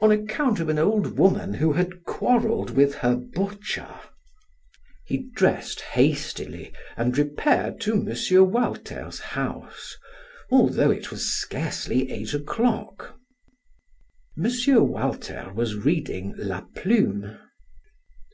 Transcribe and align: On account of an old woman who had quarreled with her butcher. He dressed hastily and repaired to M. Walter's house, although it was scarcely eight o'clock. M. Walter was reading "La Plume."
On 0.00 0.10
account 0.10 0.60
of 0.60 0.70
an 0.70 0.78
old 0.78 1.18
woman 1.18 1.52
who 1.52 1.74
had 1.74 2.02
quarreled 2.04 2.70
with 2.70 2.94
her 3.04 3.14
butcher. 3.16 3.92
He 5.04 5.28
dressed 5.36 5.82
hastily 5.82 6.72
and 6.96 7.18
repaired 7.18 7.78
to 7.82 7.92
M. 7.92 8.16
Walter's 8.50 9.18
house, 9.20 9.98
although 10.50 10.90
it 10.90 11.10
was 11.10 11.28
scarcely 11.38 12.10
eight 12.10 12.32
o'clock. 12.32 13.18
M. 14.42 14.50
Walter 14.88 15.52
was 15.54 15.74
reading 15.76 16.32
"La 16.38 16.62
Plume." 16.62 17.38